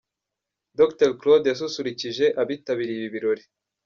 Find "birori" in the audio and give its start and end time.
3.15-3.43